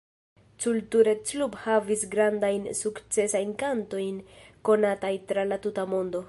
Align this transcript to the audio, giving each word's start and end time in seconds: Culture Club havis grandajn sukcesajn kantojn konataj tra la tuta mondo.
Culture 0.63 1.11
Club 1.27 1.57
havis 1.65 2.05
grandajn 2.15 2.65
sukcesajn 2.79 3.53
kantojn 3.65 4.19
konataj 4.71 5.13
tra 5.33 5.49
la 5.53 5.63
tuta 5.69 5.87
mondo. 5.95 6.19